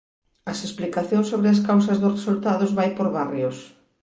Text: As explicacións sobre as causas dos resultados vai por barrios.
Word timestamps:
As 0.51 0.59
explicacións 0.67 1.29
sobre 1.31 1.49
as 1.53 1.63
causas 1.69 1.97
dos 2.03 2.15
resultados 2.17 2.71
vai 2.77 2.89
por 2.97 3.07
barrios. 3.17 3.57